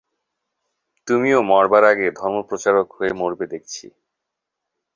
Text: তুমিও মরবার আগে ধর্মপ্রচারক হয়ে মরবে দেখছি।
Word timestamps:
তুমিও 1.07 1.39
মরবার 1.49 1.83
আগে 1.91 2.07
ধর্মপ্রচারক 2.19 2.87
হয়ে 2.97 3.11
মরবে 3.13 3.45
দেখছি। 3.53 3.85